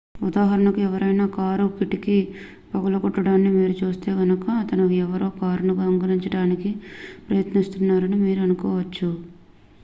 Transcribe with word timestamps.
ఉదాహరణకు 0.27 0.79
ఎవరైనా 0.81 1.25
కారు 1.33 1.65
కిటికీ 1.75 2.15
పగలగొట్టడాన్ని 2.71 3.51
మీరు 3.57 3.75
చూస్తే 3.81 4.09
గనుక 4.17 4.47
అతను 4.61 4.87
ఎవరో 5.01 5.29
కారును 5.37 5.75
దొంగిలించడానికి 5.81 6.71
ప్రయత్నిస్తున్నాడని 7.27 8.19
మీరు 8.25 8.43
అనుకోవచ్చు 8.47 9.11